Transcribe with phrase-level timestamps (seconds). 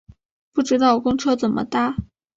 [0.51, 1.95] 不知道公车怎么搭